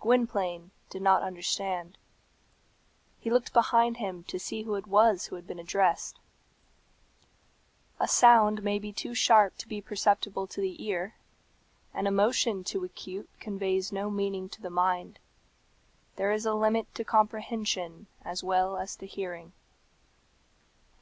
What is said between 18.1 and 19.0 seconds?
as well as